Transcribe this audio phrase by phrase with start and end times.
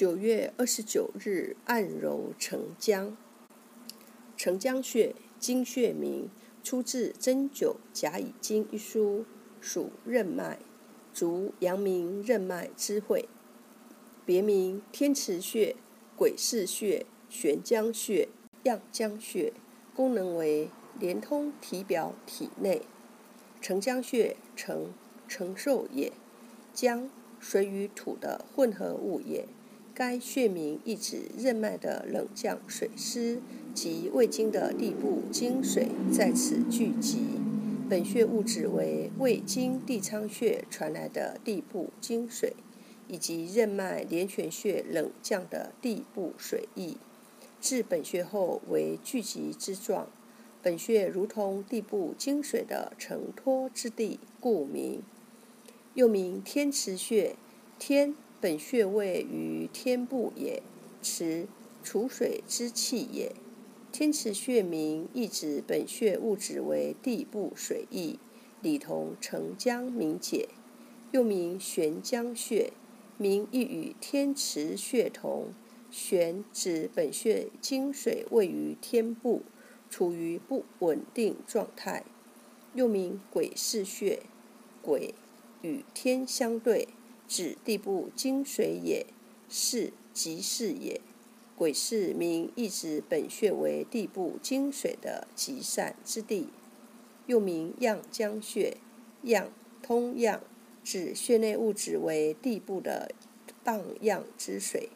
[0.00, 3.12] 九月二十九日，按揉承浆。
[4.34, 6.30] 承浆穴，经穴名，
[6.64, 9.26] 出自《针灸甲乙经》一书，
[9.60, 10.58] 属任脉，
[11.12, 13.28] 足阳明任脉之会，
[14.24, 15.76] 别名天池穴、
[16.16, 18.30] 鬼市穴、悬江穴、
[18.62, 19.52] 漾江穴，
[19.94, 22.80] 功能为连通体表体内。
[23.60, 24.94] 承浆穴，承
[25.28, 26.10] 承受也，
[26.74, 29.46] 浆水与土的混合物也。
[30.00, 33.38] 该穴名意指任脉的冷降水湿
[33.74, 37.18] 及胃经的地部经水在此聚集。
[37.86, 42.54] 本穴物质为胃经地仓穴传来的地部经水，
[43.08, 46.96] 以及任脉连泉穴冷降的地部水液。
[47.60, 50.08] 至本穴后为聚集之状。
[50.62, 55.02] 本穴如同地部经水的承托之地，故名。
[55.92, 57.36] 又名天池穴，
[57.78, 58.14] 天。
[58.40, 60.62] 本穴位于天部也，
[61.02, 61.46] 池
[61.82, 63.32] 储水之气也。
[63.92, 68.18] 天池穴名意指本穴物质为地部水液，
[68.62, 70.48] 里同澄江明解，
[71.12, 72.72] 又名悬江穴，
[73.18, 75.48] 名亦与天池穴同。
[75.90, 79.42] 悬指本穴经水位于天部，
[79.90, 82.04] 处于不稳定状态，
[82.74, 84.22] 又名鬼市穴，
[84.80, 85.14] 鬼
[85.60, 86.88] 与天相对。
[87.30, 89.06] 指地部经水也，
[89.48, 91.00] 是即是也。
[91.54, 96.48] 鬼是名意指本穴为地部经水的集散之地，
[97.26, 98.78] 又名阳江穴。
[99.22, 99.48] 阳
[99.80, 100.42] 通阳，
[100.82, 103.12] 指穴内物质为地部的
[103.62, 104.88] 荡漾之水。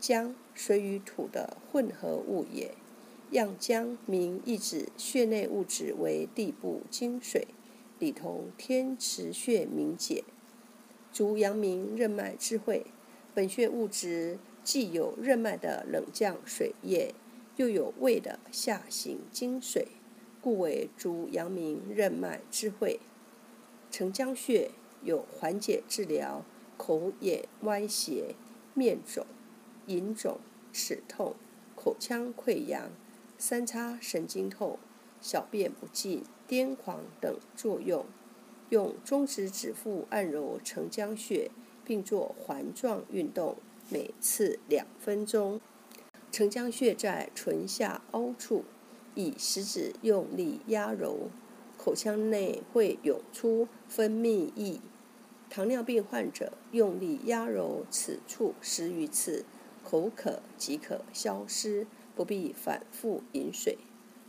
[0.00, 2.74] 江水与土的混合物也。
[3.30, 7.46] 阳江名意指穴内物质为地部经水，
[8.00, 10.24] 里同天池穴名解。
[11.16, 12.84] 足阳明任脉之会，
[13.32, 17.14] 本穴物质既有任脉的冷降水液，
[17.56, 19.88] 又有胃的下行经水，
[20.42, 23.00] 故为足阳明任脉之会。
[23.90, 24.72] 承浆穴
[25.02, 26.44] 有缓解治疗
[26.76, 28.34] 口眼歪斜、
[28.74, 29.24] 面肿、
[29.86, 30.38] 隐肿、
[30.70, 31.34] 齿痛、
[31.74, 32.90] 口腔溃疡、
[33.38, 34.78] 三叉神经痛、
[35.22, 38.04] 小便不尽、癫狂等作用。
[38.70, 41.50] 用中指指腹按揉承浆穴，
[41.84, 43.56] 并做环状运动，
[43.88, 45.60] 每次两分钟。
[46.32, 48.64] 承浆穴在唇下凹处，
[49.14, 51.30] 以食指用力压揉，
[51.78, 54.80] 口腔内会涌出分泌液。
[55.48, 59.44] 糖尿病患者用力压揉此处十余次，
[59.84, 63.78] 口渴即可消失，不必反复饮水。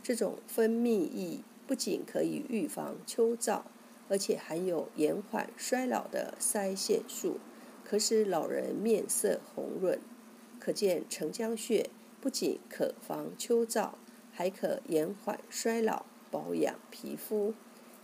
[0.00, 3.62] 这种分泌液不仅可以预防秋燥。
[4.08, 7.38] 而且含有延缓衰老的腮腺素，
[7.84, 10.00] 可使老人面色红润。
[10.58, 13.90] 可见承浆穴不仅可防秋燥，
[14.32, 17.54] 还可延缓衰老、保养皮肤。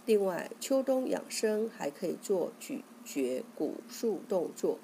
[0.07, 4.79] 另外，秋冬养生还可以做咀嚼骨束动作。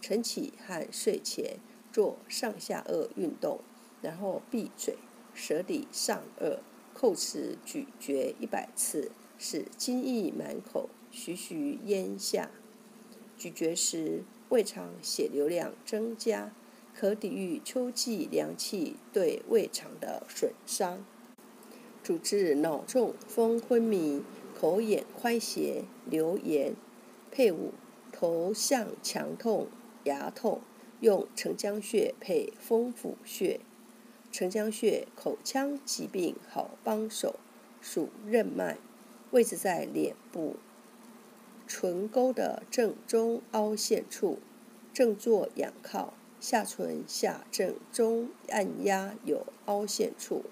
[0.00, 1.58] 晨起和睡前
[1.92, 3.60] 做上下颚运动，
[4.00, 4.96] 然后闭嘴，
[5.32, 6.58] 舌抵上颚，
[6.92, 9.12] 叩齿咀嚼一百次。
[9.44, 12.48] 使津液满口，徐徐咽下。
[13.36, 16.52] 咀嚼时，胃肠血流量增加，
[16.94, 21.04] 可抵御秋季凉气对胃肠的损伤，
[22.04, 24.22] 主治脑中风昏迷、
[24.56, 26.76] 口眼歪斜、流言。
[27.32, 27.72] 配伍
[28.12, 29.66] 头项强痛、
[30.04, 30.60] 牙痛，
[31.00, 33.58] 用承浆穴配风府穴。
[34.30, 37.40] 承浆穴口腔疾病好帮手，
[37.80, 38.78] 属任脉。
[39.32, 40.56] 位置在脸部
[41.66, 44.38] 唇沟的正中凹陷处，
[44.92, 50.44] 正坐仰靠，下唇下正中按压有凹陷处。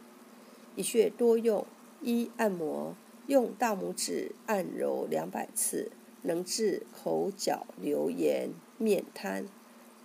[0.77, 1.67] 一穴多用：
[2.01, 2.97] 一、按摩，
[3.27, 5.93] 用大拇指按揉两百次，
[6.23, 8.49] 能治口角流炎、
[8.79, 9.45] 面瘫；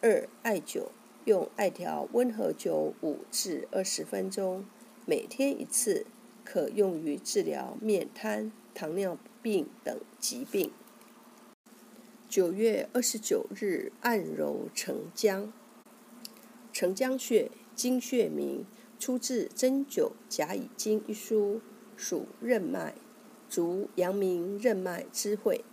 [0.02, 0.88] 二、艾灸，
[1.24, 4.66] 用艾条温和灸五至二十分钟，
[5.06, 6.06] 每天一次，
[6.44, 8.52] 可用于治疗面瘫。
[8.76, 10.70] 糖尿病等疾病。
[12.28, 15.48] 九月二十九日，按揉承浆。
[16.74, 18.66] 承浆穴，经穴名，
[19.00, 21.62] 出自《针灸甲乙经》一书，
[21.96, 22.96] 属任脉，
[23.50, 25.64] 足阳明任脉之会，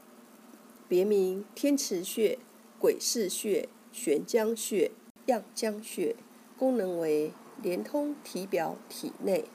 [0.86, 2.38] 别名天池穴、
[2.78, 4.92] 鬼市穴、悬江穴、
[5.26, 6.14] 漾江穴，
[6.56, 9.46] 功能为连通体表体内。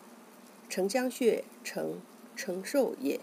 [0.67, 2.01] 承浆穴，承
[2.35, 3.21] 承受也。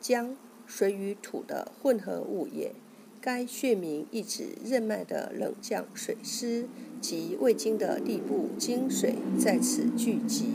[0.00, 0.34] 浆
[0.66, 2.72] 水与土的混合物也。
[3.20, 6.68] 该穴名意指任脉的冷降水湿
[7.00, 10.46] 及胃经的地部经水在此聚集。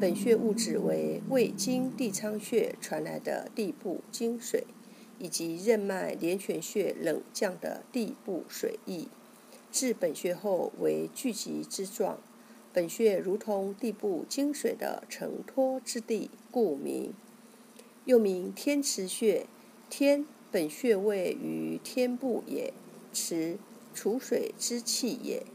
[0.00, 4.64] 本穴物质为胃经地仓穴传来的地部经水，
[5.18, 9.06] 以及任脉连泉穴冷降的地部水液。
[9.70, 12.18] 至本穴后为聚集之状。
[12.72, 17.12] 本穴如同地部经水的承托之地，故名。
[18.10, 19.46] 又名天池穴。
[19.88, 22.74] 天本穴位于天部也，
[23.12, 23.56] 池
[23.94, 25.46] 储水之气也。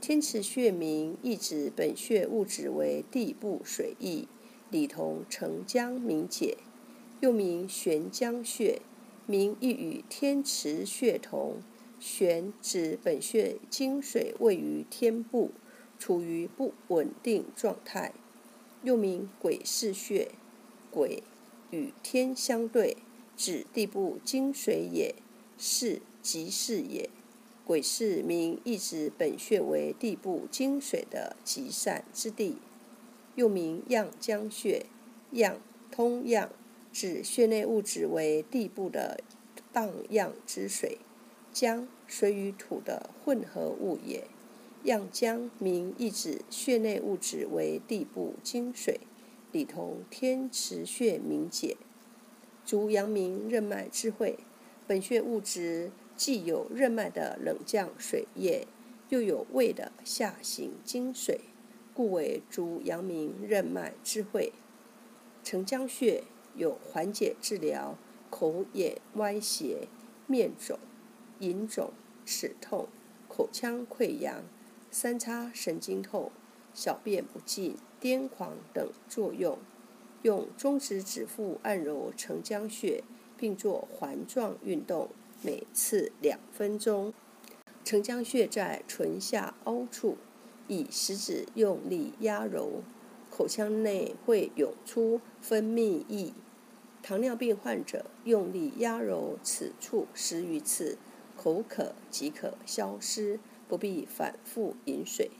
[0.00, 4.26] 天池穴名意指本穴物质为地部水液，
[4.70, 6.56] 里同澄江明解，
[7.20, 8.80] 又名玄江穴，
[9.26, 11.56] 名亦与天池穴同。
[12.00, 15.50] 玄指本穴经水位于天部，
[15.98, 18.14] 处于不稳定状态，
[18.82, 20.30] 又名鬼市穴。
[20.90, 21.22] 鬼
[21.70, 22.96] 与天相对，
[23.36, 25.14] 指地部经水也，
[25.58, 27.10] 是即是也。
[27.64, 32.56] 鬼市名意指本穴为地部经水的集散之地，
[33.34, 34.86] 又名样江穴。
[35.32, 35.60] 样
[35.90, 36.50] 通样，
[36.90, 39.20] 指穴内物质为地部的
[39.72, 40.98] 荡漾之水。
[41.52, 44.26] 江水与土的混合物也。
[44.84, 49.00] 样江名意指穴内物质为地部精水，
[49.52, 51.76] 里同天池穴名解。
[52.64, 54.38] 足阳明任脉之会，
[54.86, 55.90] 本穴物质。
[56.16, 58.66] 既有任脉的冷降水液，
[59.08, 61.42] 又有胃的下行经水，
[61.94, 64.52] 故为足阳明任脉之会。
[65.44, 66.24] 承浆穴
[66.56, 67.96] 有缓解治疗
[68.30, 69.86] 口眼歪斜、
[70.26, 70.76] 面肿、
[71.38, 71.92] 隐肿、
[72.26, 72.88] 齿痛、
[73.28, 74.42] 口腔溃疡、
[74.90, 76.32] 三叉神经痛、
[76.74, 79.58] 小便不尽、癫狂等作用。
[80.22, 83.04] 用中指指腹按揉承浆穴，
[83.36, 85.10] 并做环状运动。
[85.40, 87.14] 每次两分钟，
[87.84, 90.16] 承浆穴在唇下凹处，
[90.66, 92.82] 以食指用力压揉，
[93.30, 96.32] 口腔内会涌出分泌液。
[97.00, 100.98] 糖尿病患者用力压揉此处十余次，
[101.36, 105.30] 口渴即可消失，不必反复饮水。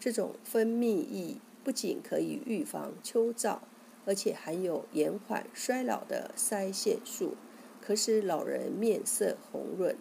[0.00, 3.58] 这种分泌液不仅可以预防秋燥，
[4.04, 7.34] 而且含有延缓衰老的腮腺素。
[7.80, 9.96] 可使老人面色红润，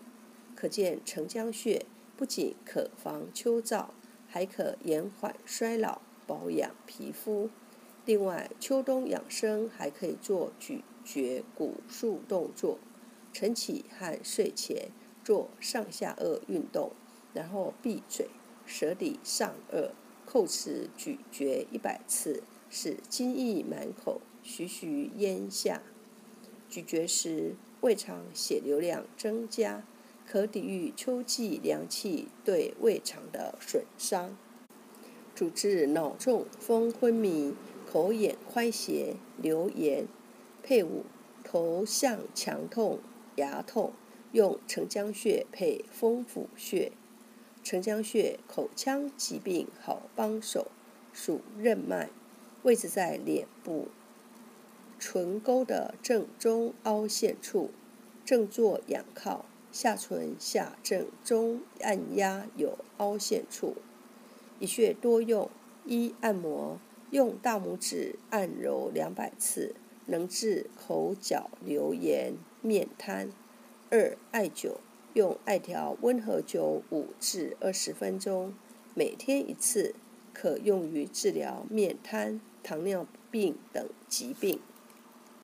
[0.55, 3.87] 可见承浆穴不仅可防秋燥，
[4.27, 7.49] 还可延缓衰老、保养皮肤。
[8.05, 12.77] 另外，秋冬养生还可以做咀嚼骨束动作。
[13.33, 14.89] 晨起和睡前
[15.23, 16.91] 做上下颚运动，
[17.33, 18.29] 然后闭嘴，
[18.65, 19.89] 舌抵上颚，
[20.33, 25.83] 叩齿咀嚼一百次，使津液满口，徐徐咽下。
[26.67, 27.55] 咀嚼时。
[27.81, 29.83] 胃肠血流量增加，
[30.25, 34.37] 可抵御秋季凉气对胃肠的损伤，
[35.35, 37.53] 主治脑中风昏迷、
[37.85, 40.07] 口眼歪斜、流言。
[40.63, 41.03] 配伍
[41.43, 43.01] 头项强痛、
[43.35, 43.91] 牙痛，
[44.31, 46.93] 用承浆穴配风府穴。
[47.63, 50.67] 承浆穴口腔疾病好帮手，
[51.13, 52.09] 属任脉，
[52.63, 53.87] 位置在脸部。
[54.99, 57.71] 唇沟的正中凹陷处，
[58.25, 63.77] 正坐仰靠，下唇下正中按压有凹陷处。
[64.59, 65.49] 一穴多用：
[65.85, 66.79] 一、按摩，
[67.11, 73.29] 用大拇指按揉两百次，能治口角流涎、面瘫；
[73.89, 74.75] 二、艾灸，
[75.13, 78.53] 用艾条温和灸五至二十分钟，
[78.95, 79.93] 每天一次，
[80.33, 84.59] 可用于治疗面瘫、糖尿病等疾病。